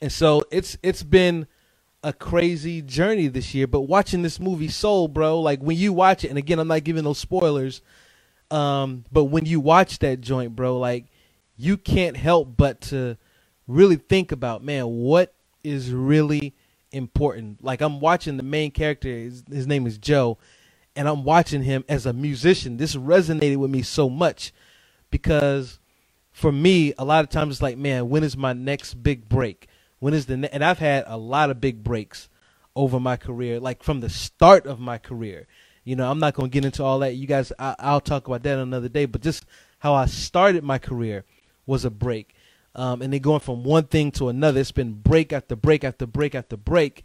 and 0.00 0.12
so 0.12 0.44
it's 0.50 0.76
it's 0.82 1.02
been 1.02 1.46
a 2.02 2.12
crazy 2.12 2.82
journey 2.82 3.28
this 3.28 3.54
year. 3.54 3.66
But 3.66 3.82
watching 3.82 4.22
this 4.22 4.38
movie 4.40 4.68
Soul, 4.68 5.08
bro, 5.08 5.40
like 5.40 5.60
when 5.60 5.76
you 5.76 5.92
watch 5.92 6.24
it, 6.24 6.28
and 6.28 6.38
again, 6.38 6.58
I'm 6.58 6.68
not 6.68 6.84
giving 6.84 7.04
those 7.04 7.18
spoilers. 7.18 7.82
Um, 8.50 9.04
but 9.12 9.24
when 9.24 9.46
you 9.46 9.60
watch 9.60 9.98
that 10.00 10.20
joint, 10.20 10.56
bro, 10.56 10.78
like 10.78 11.06
you 11.56 11.76
can't 11.76 12.16
help 12.16 12.56
but 12.56 12.80
to 12.82 13.16
really 13.66 13.96
think 13.96 14.32
about, 14.32 14.64
man, 14.64 14.86
what 14.86 15.34
is 15.62 15.92
really 15.92 16.54
important. 16.92 17.62
Like 17.62 17.80
I'm 17.80 18.00
watching 18.00 18.36
the 18.36 18.42
main 18.42 18.70
character, 18.70 19.08
his, 19.08 19.44
his 19.50 19.66
name 19.66 19.86
is 19.86 19.98
Joe, 19.98 20.38
and 20.96 21.08
I'm 21.08 21.24
watching 21.24 21.62
him 21.62 21.84
as 21.88 22.06
a 22.06 22.12
musician. 22.12 22.76
This 22.76 22.96
resonated 22.96 23.56
with 23.56 23.70
me 23.70 23.82
so 23.82 24.10
much 24.10 24.52
because 25.10 25.78
for 26.32 26.50
me, 26.52 26.94
a 26.98 27.04
lot 27.04 27.24
of 27.24 27.30
times 27.30 27.56
it's 27.56 27.62
like, 27.62 27.78
man, 27.78 28.08
when 28.08 28.24
is 28.24 28.36
my 28.36 28.52
next 28.52 28.94
big 29.02 29.28
break? 29.28 29.68
When 29.98 30.14
is 30.14 30.26
the 30.26 30.36
ne- 30.36 30.48
and 30.52 30.64
I've 30.64 30.78
had 30.78 31.04
a 31.06 31.16
lot 31.16 31.50
of 31.50 31.60
big 31.60 31.84
breaks 31.84 32.28
over 32.74 32.98
my 32.98 33.16
career, 33.16 33.60
like 33.60 33.82
from 33.82 34.00
the 34.00 34.08
start 34.08 34.66
of 34.66 34.80
my 34.80 34.98
career. 34.98 35.46
You 35.84 35.96
know, 35.96 36.10
I'm 36.10 36.18
not 36.18 36.34
going 36.34 36.50
to 36.50 36.52
get 36.52 36.64
into 36.64 36.84
all 36.84 36.98
that. 37.00 37.14
You 37.16 37.26
guys, 37.26 37.52
I, 37.58 37.92
will 37.92 38.00
talk 38.00 38.26
about 38.26 38.42
that 38.42 38.58
another 38.58 38.88
day. 38.88 39.06
But 39.06 39.22
just 39.22 39.44
how 39.78 39.94
I 39.94 40.06
started 40.06 40.62
my 40.62 40.78
career 40.78 41.24
was 41.66 41.84
a 41.84 41.90
break, 41.90 42.34
um, 42.74 43.02
and 43.02 43.12
then 43.12 43.20
going 43.20 43.40
from 43.40 43.64
one 43.64 43.84
thing 43.84 44.10
to 44.12 44.28
another. 44.28 44.60
It's 44.60 44.72
been 44.72 44.92
break 44.92 45.32
after 45.32 45.56
break 45.56 45.84
after 45.84 46.06
break 46.06 46.34
after 46.34 46.56
break. 46.56 47.04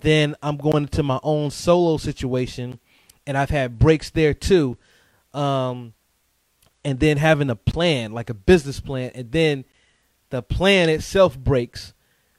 Then 0.00 0.36
I'm 0.42 0.56
going 0.56 0.84
into 0.84 1.02
my 1.02 1.20
own 1.22 1.50
solo 1.50 1.96
situation, 1.96 2.80
and 3.26 3.38
I've 3.38 3.50
had 3.50 3.78
breaks 3.78 4.10
there 4.10 4.34
too. 4.34 4.76
Um, 5.32 5.94
and 6.84 6.98
then 6.98 7.16
having 7.16 7.48
a 7.48 7.56
plan, 7.56 8.12
like 8.12 8.28
a 8.28 8.34
business 8.34 8.80
plan, 8.80 9.12
and 9.14 9.30
then 9.32 9.64
the 10.30 10.42
plan 10.42 10.88
itself 10.88 11.38
breaks 11.38 11.94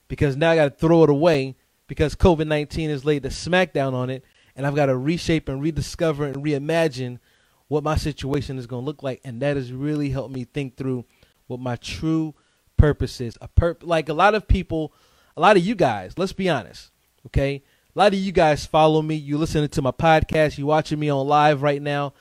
because 0.07 0.35
now 0.35 0.51
I 0.51 0.55
got 0.55 0.65
to 0.65 0.69
throw 0.71 1.03
it 1.03 1.09
away 1.09 1.55
because 1.87 2.15
COVID 2.15 2.47
19 2.47 2.89
has 2.89 3.05
laid 3.05 3.23
the 3.23 3.29
smackdown 3.29 3.93
on 3.93 4.09
it, 4.09 4.23
and 4.55 4.65
I've 4.65 4.75
got 4.75 4.87
to 4.87 4.97
reshape 4.97 5.49
and 5.49 5.61
rediscover 5.61 6.25
and 6.25 6.37
reimagine 6.37 7.19
what 7.67 7.83
my 7.83 7.95
situation 7.95 8.57
is 8.57 8.67
going 8.67 8.83
to 8.83 8.85
look 8.85 9.03
like. 9.03 9.21
And 9.23 9.41
that 9.41 9.55
has 9.55 9.71
really 9.71 10.09
helped 10.09 10.33
me 10.33 10.43
think 10.45 10.77
through 10.77 11.05
what 11.47 11.59
my 11.59 11.75
true 11.75 12.35
purpose 12.77 13.19
is. 13.21 13.37
A 13.41 13.47
perp- 13.47 13.83
like 13.83 14.09
a 14.09 14.13
lot 14.13 14.35
of 14.35 14.47
people, 14.47 14.93
a 15.35 15.41
lot 15.41 15.57
of 15.57 15.65
you 15.65 15.75
guys, 15.75 16.17
let's 16.17 16.33
be 16.33 16.49
honest, 16.49 16.91
okay? 17.27 17.63
A 17.95 17.99
lot 17.99 18.13
of 18.13 18.19
you 18.19 18.31
guys 18.31 18.65
follow 18.65 19.01
me. 19.01 19.15
You 19.15 19.37
listening 19.37 19.69
to 19.69 19.81
my 19.81 19.91
podcast. 19.91 20.57
You 20.57 20.65
watching 20.65 20.99
me 20.99 21.09
on 21.09 21.27
live 21.27 21.61
right 21.61 21.81
now. 21.81 22.13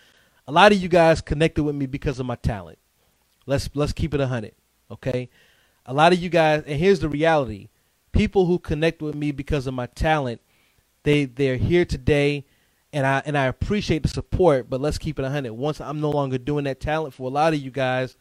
A 0.46 0.52
lot 0.52 0.72
of 0.72 0.78
you 0.78 0.88
guys 0.88 1.22
connected 1.22 1.64
with 1.64 1.74
me 1.74 1.86
because 1.86 2.20
of 2.20 2.26
my 2.26 2.36
talent. 2.36 2.78
Let's 3.46 3.70
let's 3.74 3.92
keep 3.92 4.12
it 4.12 4.20
a 4.20 4.26
hundred, 4.26 4.52
okay? 4.90 5.30
A 5.86 5.94
lot 5.94 6.12
of 6.12 6.18
you 6.18 6.28
guys, 6.28 6.62
and 6.66 6.78
here's 6.78 7.00
the 7.00 7.08
reality: 7.08 7.68
people 8.12 8.46
who 8.46 8.58
connect 8.58 9.00
with 9.00 9.14
me 9.14 9.32
because 9.32 9.66
of 9.66 9.72
my 9.72 9.86
talent, 9.86 10.40
they 11.04 11.24
they're 11.24 11.56
here 11.56 11.84
today, 11.84 12.46
and 12.92 13.06
I 13.06 13.22
and 13.24 13.36
I 13.36 13.46
appreciate 13.46 14.02
the 14.02 14.08
support. 14.08 14.68
But 14.70 14.80
let's 14.80 14.98
keep 14.98 15.18
it 15.18 15.24
hundred. 15.24 15.52
Once 15.54 15.80
I'm 15.80 16.00
no 16.00 16.10
longer 16.10 16.38
doing 16.38 16.64
that 16.64 16.80
talent 16.80 17.14
for 17.14 17.24
a 17.24 17.32
lot 17.32 17.54
of 17.54 17.60
you 17.60 17.70
guys, 17.70 18.16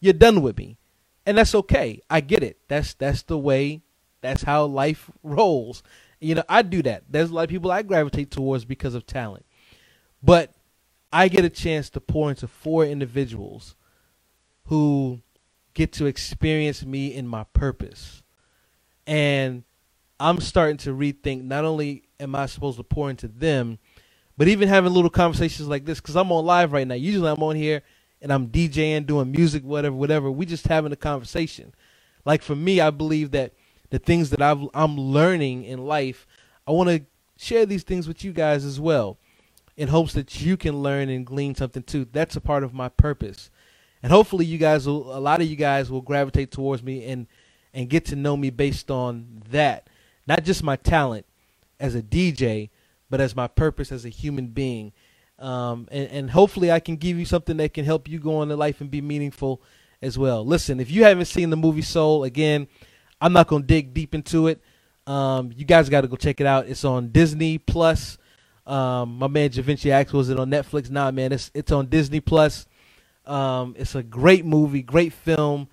you're 0.00 0.12
done 0.12 0.42
with 0.42 0.58
me, 0.58 0.78
and 1.24 1.38
that's 1.38 1.54
okay. 1.54 2.00
I 2.10 2.20
get 2.20 2.42
it. 2.42 2.58
That's 2.68 2.94
that's 2.94 3.22
the 3.22 3.38
way. 3.38 3.82
That's 4.20 4.42
how 4.42 4.64
life 4.64 5.10
rolls. 5.22 5.82
You 6.20 6.36
know, 6.36 6.44
I 6.48 6.62
do 6.62 6.82
that. 6.82 7.04
There's 7.08 7.30
a 7.30 7.34
lot 7.34 7.44
of 7.44 7.50
people 7.50 7.70
I 7.70 7.82
gravitate 7.82 8.30
towards 8.30 8.64
because 8.64 8.94
of 8.94 9.06
talent, 9.06 9.44
but 10.22 10.54
I 11.12 11.28
get 11.28 11.44
a 11.44 11.50
chance 11.50 11.90
to 11.90 12.00
pour 12.00 12.30
into 12.30 12.48
four 12.48 12.84
individuals 12.84 13.76
who 14.64 15.20
get 15.74 15.92
to 15.92 16.06
experience 16.06 16.84
me 16.84 17.14
in 17.14 17.28
my 17.28 17.44
purpose. 17.52 18.22
And 19.06 19.62
I'm 20.18 20.40
starting 20.40 20.78
to 20.78 20.94
rethink 20.94 21.44
not 21.44 21.64
only 21.64 22.05
am 22.20 22.34
I 22.34 22.46
supposed 22.46 22.78
to 22.78 22.84
pour 22.84 23.10
into 23.10 23.28
them, 23.28 23.78
but 24.36 24.48
even 24.48 24.68
having 24.68 24.92
little 24.92 25.10
conversations 25.10 25.68
like 25.68 25.84
this, 25.84 26.00
because 26.00 26.16
I'm 26.16 26.32
on 26.32 26.44
live 26.44 26.72
right 26.72 26.86
now. 26.86 26.94
Usually 26.94 27.28
I'm 27.28 27.42
on 27.42 27.56
here 27.56 27.82
and 28.22 28.32
I'm 28.32 28.48
DJing, 28.48 29.06
doing 29.06 29.30
music, 29.30 29.64
whatever, 29.64 29.96
whatever. 29.96 30.30
We 30.30 30.46
just 30.46 30.66
having 30.66 30.92
a 30.92 30.96
conversation. 30.96 31.74
Like 32.24 32.42
for 32.42 32.56
me, 32.56 32.80
I 32.80 32.90
believe 32.90 33.30
that 33.32 33.52
the 33.90 33.98
things 33.98 34.30
that 34.30 34.42
I've, 34.42 34.66
I'm 34.74 34.96
learning 34.98 35.64
in 35.64 35.86
life, 35.86 36.26
I 36.66 36.72
want 36.72 36.90
to 36.90 37.04
share 37.36 37.66
these 37.66 37.82
things 37.82 38.08
with 38.08 38.24
you 38.24 38.32
guys 38.32 38.64
as 38.64 38.80
well 38.80 39.18
in 39.76 39.88
hopes 39.88 40.14
that 40.14 40.40
you 40.40 40.56
can 40.56 40.82
learn 40.82 41.08
and 41.08 41.26
glean 41.26 41.54
something 41.54 41.82
too. 41.82 42.06
That's 42.10 42.36
a 42.36 42.40
part 42.40 42.64
of 42.64 42.74
my 42.74 42.88
purpose 42.88 43.50
and 44.02 44.12
hopefully 44.12 44.44
you 44.44 44.58
guys 44.58 44.86
will 44.86 45.16
a 45.16 45.18
lot 45.18 45.40
of 45.40 45.48
you 45.48 45.56
guys 45.56 45.90
will 45.90 46.00
gravitate 46.00 46.50
towards 46.52 46.82
me 46.82 47.04
and 47.06 47.26
and 47.74 47.90
get 47.90 48.04
to 48.06 48.16
know 48.16 48.36
me 48.36 48.50
based 48.50 48.90
on 48.90 49.42
that 49.50 49.88
not 50.28 50.44
just 50.44 50.62
my 50.62 50.76
talent 50.76 51.26
as 51.80 51.94
a 51.94 52.02
dj 52.02 52.70
but 53.10 53.20
as 53.20 53.36
my 53.36 53.46
purpose 53.46 53.92
as 53.92 54.04
a 54.04 54.08
human 54.08 54.48
being 54.48 54.92
um, 55.38 55.86
and, 55.90 56.08
and 56.10 56.30
hopefully 56.30 56.70
i 56.70 56.80
can 56.80 56.96
give 56.96 57.18
you 57.18 57.24
something 57.24 57.56
that 57.56 57.74
can 57.74 57.84
help 57.84 58.08
you 58.08 58.18
go 58.18 58.38
on 58.38 58.50
in 58.50 58.58
life 58.58 58.80
and 58.80 58.90
be 58.90 59.00
meaningful 59.00 59.60
as 60.02 60.18
well 60.18 60.44
listen 60.44 60.80
if 60.80 60.90
you 60.90 61.04
haven't 61.04 61.26
seen 61.26 61.50
the 61.50 61.56
movie 61.56 61.82
soul 61.82 62.24
again 62.24 62.66
i'm 63.20 63.32
not 63.32 63.46
going 63.46 63.62
to 63.62 63.68
dig 63.68 63.92
deep 63.94 64.14
into 64.14 64.46
it 64.46 64.60
um, 65.06 65.52
you 65.54 65.64
guys 65.64 65.88
got 65.88 66.00
to 66.00 66.08
go 66.08 66.16
check 66.16 66.40
it 66.40 66.46
out 66.46 66.66
it's 66.66 66.84
on 66.84 67.10
disney 67.10 67.58
plus 67.58 68.18
um, 68.66 69.18
my 69.18 69.28
man 69.28 69.50
Javinci 69.50 69.90
asked, 69.90 70.12
was 70.12 70.28
it 70.28 70.40
on 70.40 70.50
Netflix? 70.50 70.90
Nah, 70.90 71.10
man, 71.10 71.32
it's 71.32 71.50
it's 71.54 71.70
on 71.70 71.86
Disney 71.86 72.20
Plus. 72.20 72.66
Um, 73.24 73.74
it's 73.78 73.94
a 73.94 74.02
great 74.02 74.44
movie, 74.44 74.82
great 74.82 75.12
film. 75.12 75.68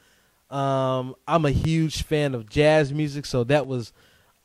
Um, 0.50 1.16
I'm 1.28 1.46
a 1.46 1.52
huge 1.52 2.04
fan 2.04 2.36
of 2.36 2.48
jazz 2.48 2.94
music, 2.94 3.26
so 3.26 3.44
that 3.46 3.66
was 3.66 3.94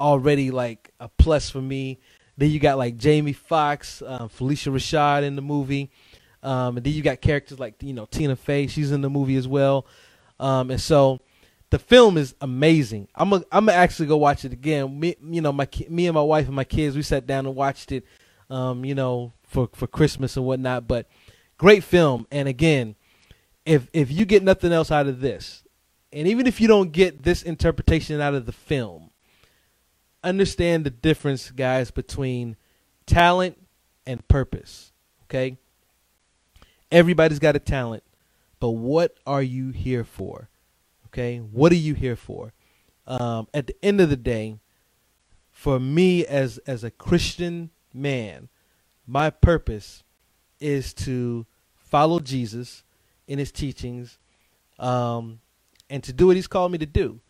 already 0.01 0.51
like 0.51 0.93
a 1.01 1.09
plus 1.09 1.51
for 1.51 1.61
me. 1.61 1.99
Then 2.37 2.51
you 2.51 2.61
got 2.61 2.79
like 2.79 2.97
Jamie 2.97 3.33
Foxx, 3.33 4.03
um, 4.07 4.29
Phylicia 4.29 4.73
Rashad 4.73 5.25
in 5.25 5.35
the 5.37 5.43
movie, 5.43 5.91
um, 6.43 6.77
and 6.77 6.87
then 6.87 6.93
you 6.93 7.03
got 7.03 7.21
characters 7.21 7.59
like 7.59 7.83
you 7.83 7.93
know 7.93 8.07
Tina 8.07 8.37
Fey, 8.37 8.69
she's 8.69 8.93
in 8.93 9.01
the 9.01 9.11
movie 9.11 9.37
as 9.37 9.49
well. 9.49 9.87
Um, 10.39 10.71
and 10.71 10.81
so 10.81 11.19
the 11.71 11.79
film 11.79 12.17
is 12.17 12.35
amazing. 12.41 13.09
I'm 13.15 13.33
a, 13.33 13.37
I'm 13.53 13.67
gonna 13.67 13.73
actually 13.73 14.07
go 14.07 14.17
watch 14.17 14.45
it 14.45 14.53
again. 14.53 14.99
Me, 14.99 15.17
you 15.23 15.41
know, 15.41 15.53
my 15.53 15.69
me 15.89 16.07
and 16.07 16.15
my 16.15 16.23
wife 16.23 16.47
and 16.47 16.57
my 16.57 16.65
kids, 16.65 16.97
we 16.97 17.03
sat 17.03 17.27
down 17.27 17.47
and 17.47 17.55
watched 17.55 17.93
it. 17.93 18.05
Um, 18.51 18.85
you 18.85 18.95
know, 18.95 19.33
for 19.43 19.69
for 19.75 19.87
Christmas 19.87 20.37
and 20.37 20.47
whatnot. 20.47 20.87
But 20.89 21.09
great 21.59 21.85
film, 21.85 22.27
and 22.31 22.49
again, 22.49 22.95
if 23.67 23.89
if 23.93 24.11
you 24.11 24.25
get 24.25 24.43
nothing 24.43 24.73
else 24.73 24.91
out 24.91 25.09
of 25.09 25.21
this, 25.21 25.65
and 26.13 26.27
even 26.27 26.47
if 26.47 26.61
you 26.61 26.69
don't 26.69 26.93
get 26.93 27.23
this 27.23 27.43
interpretation 27.43 28.21
out 28.21 28.35
of 28.35 28.47
the 28.47 28.53
film, 28.53 29.11
understand 30.29 30.85
the 30.85 30.91
difference, 30.91 31.51
guys, 31.51 31.91
between 31.91 32.57
talent 33.07 33.59
and 34.07 34.27
purpose. 34.29 34.93
Okay? 35.25 35.57
Everybody's 36.93 37.39
got 37.39 37.57
a 37.57 37.59
talent, 37.59 38.03
but 38.61 38.71
what 38.71 39.17
are 39.27 39.43
you 39.43 39.71
here 39.71 40.05
for? 40.05 40.49
Okay? 41.07 41.39
What 41.39 41.73
are 41.73 41.77
you 41.77 41.95
here 41.95 42.17
for? 42.17 42.53
Um, 43.07 43.49
at 43.55 43.67
the 43.67 43.77
end 43.83 44.01
of 44.01 44.11
the 44.11 44.17
day, 44.17 44.59
for 45.51 45.81
me 45.81 46.25
as 46.25 46.59
as 46.67 46.85
a 46.85 46.91
Christian 46.91 47.71
man, 47.93 48.49
my 49.07 49.31
purpose 49.31 50.05
is 50.61 50.93
to 50.95 51.47
follow 51.75 52.21
Jesus 52.21 52.85
in 53.27 53.39
his 53.39 53.51
teachings, 53.51 54.19
um, 54.79 55.41
and 55.91 56.05
to 56.05 56.13
do 56.13 56.27
what 56.29 56.37
he's 56.37 56.47
called 56.47 56.71
me 56.71 56.79
to 56.79 56.87
do, 56.87 57.21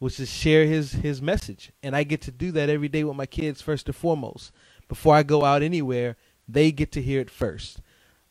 which 0.00 0.18
is 0.18 0.28
share 0.28 0.66
his 0.66 0.92
his 0.92 1.22
message. 1.22 1.70
And 1.82 1.94
I 1.94 2.02
get 2.02 2.22
to 2.22 2.32
do 2.32 2.50
that 2.52 2.68
every 2.68 2.88
day 2.88 3.04
with 3.04 3.16
my 3.16 3.26
kids 3.26 3.62
first 3.62 3.86
and 3.86 3.94
foremost. 3.94 4.50
Before 4.88 5.14
I 5.14 5.22
go 5.22 5.44
out 5.44 5.62
anywhere, 5.62 6.16
they 6.48 6.72
get 6.72 6.90
to 6.92 7.02
hear 7.02 7.20
it 7.20 7.30
first. 7.30 7.80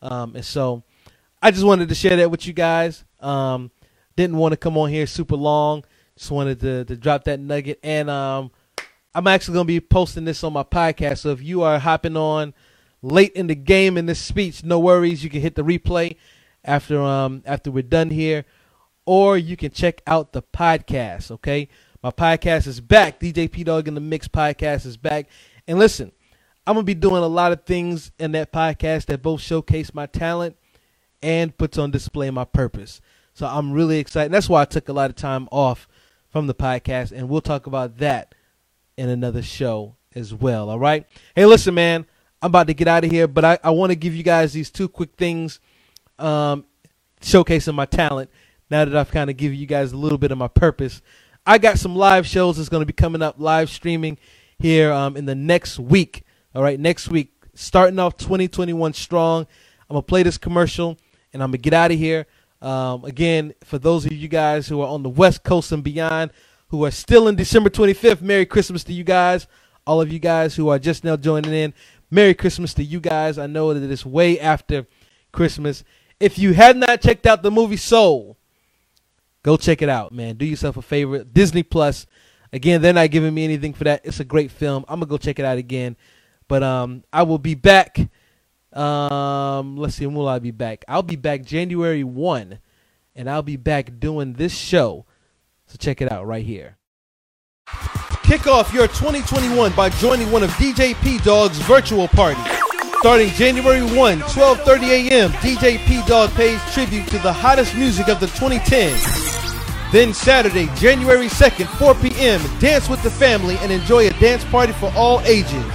Um, 0.01 0.35
and 0.35 0.43
so, 0.43 0.83
I 1.41 1.51
just 1.51 1.63
wanted 1.63 1.87
to 1.87 1.95
share 1.95 2.17
that 2.17 2.29
with 2.29 2.45
you 2.45 2.51
guys. 2.51 3.05
Um, 3.21 3.71
didn't 4.17 4.35
want 4.35 4.51
to 4.51 4.57
come 4.57 4.77
on 4.77 4.89
here 4.89 5.07
super 5.07 5.37
long. 5.37 5.85
Just 6.17 6.31
wanted 6.31 6.59
to 6.59 6.83
to 6.83 6.97
drop 6.97 7.23
that 7.23 7.39
nugget. 7.39 7.79
And 7.83 8.09
um, 8.09 8.51
I'm 9.15 9.27
actually 9.27 9.53
gonna 9.53 9.65
be 9.65 9.79
posting 9.79 10.25
this 10.25 10.43
on 10.43 10.53
my 10.53 10.63
podcast. 10.63 11.19
So 11.19 11.29
if 11.29 11.41
you 11.41 11.61
are 11.63 11.79
hopping 11.79 12.17
on 12.17 12.53
late 13.01 13.33
in 13.33 13.47
the 13.47 13.55
game 13.55 13.97
in 13.97 14.07
this 14.07 14.19
speech, 14.19 14.63
no 14.63 14.79
worries. 14.79 15.23
You 15.23 15.29
can 15.29 15.41
hit 15.41 15.55
the 15.55 15.63
replay 15.63 16.17
after 16.63 17.01
um 17.01 17.43
after 17.45 17.71
we're 17.71 17.83
done 17.83 18.09
here, 18.09 18.45
or 19.09 19.39
you 19.39 19.57
can 19.57 19.71
check 19.71 20.03
out 20.05 20.33
the 20.33 20.43
podcast. 20.43 21.31
Okay, 21.31 21.67
my 22.03 22.11
podcast 22.11 22.67
is 22.67 22.79
back. 22.79 23.19
DJ 23.19 23.51
P 23.51 23.63
Dog 23.63 23.87
in 23.87 23.95
the 23.95 23.99
Mix 23.99 24.27
podcast 24.27 24.85
is 24.85 24.97
back. 24.97 25.27
And 25.67 25.79
listen, 25.79 26.11
I'm 26.67 26.75
gonna 26.75 26.83
be 26.83 26.93
doing 26.93 27.23
a 27.23 27.27
lot 27.27 27.51
of 27.51 27.63
things 27.63 28.11
in 28.19 28.33
that 28.33 28.51
podcast 28.51 29.07
that 29.07 29.23
both 29.23 29.41
showcase 29.41 29.95
my 29.95 30.05
talent 30.05 30.57
and 31.23 31.57
puts 31.57 31.79
on 31.79 31.89
display 31.89 32.29
my 32.29 32.45
purpose. 32.45 33.01
So 33.33 33.47
I'm 33.47 33.71
really 33.71 33.97
excited. 33.97 34.31
That's 34.31 34.47
why 34.47 34.61
I 34.61 34.65
took 34.65 34.89
a 34.89 34.93
lot 34.93 35.09
of 35.09 35.15
time 35.15 35.49
off 35.51 35.87
from 36.29 36.45
the 36.45 36.53
podcast, 36.53 37.11
and 37.11 37.29
we'll 37.29 37.41
talk 37.41 37.65
about 37.65 37.97
that 37.97 38.35
in 38.95 39.09
another 39.09 39.41
show 39.41 39.95
as 40.13 40.35
well. 40.35 40.69
All 40.69 40.77
right. 40.77 41.07
Hey, 41.35 41.47
listen, 41.47 41.73
man. 41.73 42.05
I'm 42.43 42.51
about 42.51 42.67
to 42.67 42.75
get 42.75 42.87
out 42.87 43.03
of 43.03 43.09
here, 43.09 43.27
but 43.27 43.43
I, 43.43 43.57
I 43.63 43.71
want 43.71 43.89
to 43.89 43.95
give 43.95 44.13
you 44.13 44.21
guys 44.21 44.53
these 44.53 44.69
two 44.69 44.87
quick 44.87 45.15
things 45.17 45.59
um, 46.19 46.63
showcasing 47.21 47.73
my 47.73 47.87
talent. 47.87 48.29
Now 48.69 48.85
that 48.85 48.95
I've 48.95 49.11
kind 49.11 49.29
of 49.29 49.37
given 49.37 49.57
you 49.57 49.65
guys 49.65 49.91
a 49.91 49.97
little 49.97 50.17
bit 50.17 50.31
of 50.31 50.37
my 50.37 50.47
purpose, 50.47 51.01
I 51.45 51.57
got 51.57 51.79
some 51.79 51.95
live 51.95 52.27
shows 52.27 52.57
that's 52.57 52.69
going 52.69 52.81
to 52.81 52.85
be 52.85 52.93
coming 52.93 53.21
up 53.21 53.35
live 53.39 53.69
streaming 53.69 54.17
here 54.59 54.91
um, 54.91 55.17
in 55.17 55.25
the 55.25 55.35
next 55.35 55.79
week. 55.79 56.23
All 56.53 56.61
right, 56.61 56.79
next 56.79 57.07
week, 57.09 57.33
starting 57.55 57.99
off 57.99 58.17
2021 58.17 58.93
strong. 58.93 59.47
I'm 59.89 59.95
gonna 59.95 60.01
play 60.03 60.23
this 60.23 60.37
commercial 60.37 60.97
and 61.33 61.41
I'm 61.41 61.49
gonna 61.49 61.57
get 61.57 61.73
out 61.73 61.91
of 61.91 61.97
here. 61.97 62.27
Um, 62.61 63.05
again, 63.05 63.53
for 63.63 63.79
those 63.79 64.05
of 64.05 64.11
you 64.11 64.27
guys 64.27 64.67
who 64.67 64.81
are 64.81 64.87
on 64.87 65.03
the 65.03 65.09
West 65.09 65.43
Coast 65.43 65.71
and 65.71 65.83
beyond, 65.83 66.31
who 66.67 66.85
are 66.85 66.91
still 66.91 67.27
in 67.27 67.35
December 67.35 67.69
25th, 67.69 68.21
Merry 68.21 68.45
Christmas 68.45 68.83
to 68.85 68.93
you 68.93 69.03
guys. 69.03 69.47
All 69.87 70.01
of 70.01 70.11
you 70.11 70.19
guys 70.19 70.55
who 70.55 70.69
are 70.69 70.77
just 70.77 71.03
now 71.03 71.15
joining 71.15 71.53
in, 71.53 71.73
Merry 72.11 72.33
Christmas 72.33 72.73
to 72.75 72.83
you 72.83 72.99
guys. 72.99 73.37
I 73.37 73.47
know 73.47 73.73
that 73.73 73.89
it's 73.89 74.05
way 74.05 74.39
after 74.39 74.85
Christmas. 75.31 75.83
If 76.19 76.37
you 76.37 76.53
have 76.53 76.75
not 76.75 77.01
checked 77.01 77.25
out 77.25 77.41
the 77.41 77.49
movie 77.49 77.77
Soul, 77.77 78.37
go 79.49 79.57
check 79.57 79.81
it 79.81 79.89
out, 79.89 80.11
man. 80.11 80.35
Do 80.35 80.45
yourself 80.45 80.77
a 80.77 80.81
favor. 80.81 81.23
Disney 81.23 81.63
Plus. 81.63 82.05
Again, 82.53 82.81
they're 82.81 82.93
not 82.93 83.09
giving 83.09 83.33
me 83.33 83.43
anything 83.43 83.73
for 83.73 83.83
that. 83.85 84.01
It's 84.03 84.19
a 84.19 84.23
great 84.25 84.51
film. 84.51 84.85
I'm 84.87 84.99
gonna 84.99 85.09
go 85.09 85.17
check 85.17 85.39
it 85.39 85.45
out 85.45 85.57
again. 85.57 85.97
But 86.47 86.63
um, 86.63 87.03
I 87.11 87.23
will 87.23 87.39
be 87.39 87.55
back. 87.55 87.97
Um, 88.73 89.77
let's 89.77 89.95
see, 89.95 90.05
when 90.05 90.15
will 90.15 90.27
I 90.27 90.39
be 90.39 90.51
back? 90.51 90.85
I'll 90.87 91.03
be 91.03 91.15
back 91.15 91.43
January 91.43 92.03
one, 92.03 92.59
and 93.15 93.29
I'll 93.29 93.41
be 93.41 93.57
back 93.57 93.99
doing 93.99 94.33
this 94.33 94.55
show. 94.55 95.05
So 95.65 95.77
check 95.77 96.01
it 96.01 96.11
out 96.11 96.27
right 96.27 96.45
here. 96.45 96.77
Kick 98.23 98.45
off 98.45 98.73
your 98.73 98.87
2021 98.87 99.73
by 99.73 99.89
joining 99.89 100.31
one 100.31 100.43
of 100.43 100.51
DJ 100.51 100.99
P 101.01 101.17
Dog's 101.19 101.57
virtual 101.59 102.07
parties. 102.07 102.43
Starting 102.99 103.29
January 103.29 103.81
1, 103.81 104.19
12:30 104.19 105.09
a.m., 105.09 105.31
DJ 105.31 105.77
P 105.85 106.01
Dog 106.05 106.29
pays 106.31 106.59
tribute 106.73 107.07
to 107.07 107.17
the 107.19 107.31
hottest 107.31 107.75
music 107.75 108.09
of 108.09 108.19
the 108.19 108.27
2010s. 108.27 109.28
Then 109.91 110.13
Saturday, 110.13 110.67
January 110.75 111.27
2nd, 111.27 111.67
4 111.77 111.95
p.m., 111.95 112.41
dance 112.59 112.87
with 112.87 113.01
the 113.01 113.09
family 113.09 113.57
and 113.57 113.71
enjoy 113.71 114.07
a 114.07 114.11
dance 114.19 114.45
party 114.45 114.71
for 114.73 114.91
all 114.95 115.19
ages. 115.21 115.65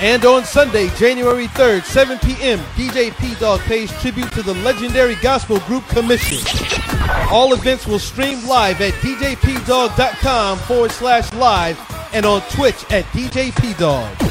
And 0.00 0.24
on 0.24 0.44
Sunday, 0.44 0.88
January 0.96 1.48
3rd, 1.48 1.84
7 1.84 2.18
p.m., 2.20 2.58
DJ 2.76 3.14
P 3.18 3.34
Dog 3.40 3.60
pays 3.60 3.90
tribute 4.00 4.30
to 4.32 4.42
the 4.42 4.54
legendary 4.54 5.16
gospel 5.16 5.58
group 5.60 5.86
Commission. 5.88 6.38
All 7.30 7.52
events 7.52 7.86
will 7.86 7.98
stream 7.98 8.46
live 8.46 8.80
at 8.80 8.94
djpdog.com 8.94 10.58
forward 10.60 10.92
slash 10.92 11.32
live 11.34 11.78
and 12.14 12.24
on 12.24 12.40
Twitch 12.50 12.82
at 12.90 13.04
DJ 13.06 13.54
P 13.60 13.74
Dog. 13.74 14.29